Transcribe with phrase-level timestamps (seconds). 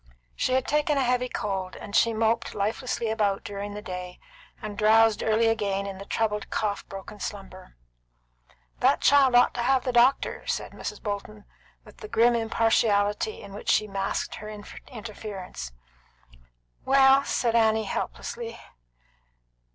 [0.35, 4.19] She had taken a heavy cold, and she moped lifelessly about during the day,
[4.59, 7.75] and drowsed early again in the troubled cough broken slumber.
[8.79, 11.03] "That child ought to have the doctor," said Mrs.
[11.03, 11.45] Bolton,
[11.85, 15.71] with the grim impartiality in which she masked her interference.
[16.83, 18.59] "Well," said Annie helplessly.